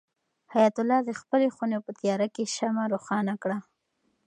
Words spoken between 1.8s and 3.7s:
په تیاره کې شمع روښانه کړه.